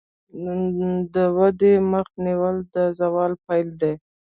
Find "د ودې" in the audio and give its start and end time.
1.13-1.73